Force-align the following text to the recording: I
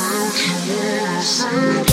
I 0.00 1.87